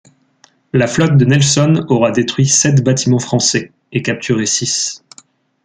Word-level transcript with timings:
La 0.73 0.87
flotte 0.87 1.15
de 1.15 1.25
Nelson 1.25 1.85
aura 1.89 2.09
détruit 2.09 2.47
sept 2.47 2.83
bâtiments 2.83 3.19
français 3.19 3.71
et 3.91 4.01
capturé 4.01 4.47
six. 4.47 5.03